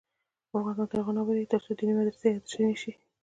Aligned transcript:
افغانستان 0.57 0.87
تر 0.91 0.97
هغو 0.99 1.11
نه 1.15 1.21
ابادیږي، 1.21 1.51
ترڅو 1.53 1.71
دیني 1.77 1.93
مدرسې 1.99 2.27
عصري 2.37 2.63
نشي. 2.69 2.91